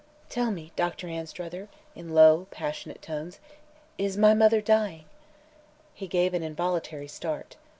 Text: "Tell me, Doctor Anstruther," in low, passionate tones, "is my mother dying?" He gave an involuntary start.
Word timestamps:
"Tell 0.29 0.49
me, 0.49 0.71
Doctor 0.75 1.07
Anstruther," 1.07 1.67
in 1.93 2.15
low, 2.15 2.47
passionate 2.49 3.03
tones, 3.03 3.39
"is 3.99 4.17
my 4.17 4.33
mother 4.33 4.59
dying?" 4.59 5.05
He 5.93 6.07
gave 6.07 6.33
an 6.33 6.41
involuntary 6.41 7.07
start. 7.07 7.55